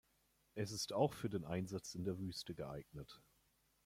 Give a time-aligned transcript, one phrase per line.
[0.55, 3.21] Es ist auch für den Einsatz in der Wüste geeignet.